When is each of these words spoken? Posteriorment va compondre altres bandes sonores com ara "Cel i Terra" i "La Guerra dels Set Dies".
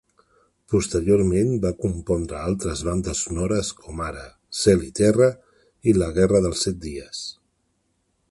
Posteriorment 0.73 1.51
va 1.65 1.71
compondre 1.81 2.39
altres 2.51 2.81
bandes 2.87 3.21
sonores 3.27 3.69
com 3.83 4.01
ara 4.07 4.25
"Cel 4.61 4.83
i 4.87 4.91
Terra" 5.01 5.29
i 5.91 5.95
"La 5.99 6.11
Guerra 6.19 6.41
dels 6.47 6.65
Set 6.69 6.81
Dies". 6.87 7.21